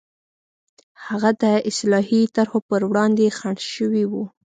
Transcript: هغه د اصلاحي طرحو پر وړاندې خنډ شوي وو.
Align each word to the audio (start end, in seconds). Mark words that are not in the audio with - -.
هغه 1.07 1.31
د 1.43 1.43
اصلاحي 1.69 2.21
طرحو 2.35 2.59
پر 2.69 2.81
وړاندې 2.89 3.35
خنډ 3.37 3.59
شوي 3.73 4.03
وو. 4.11 4.23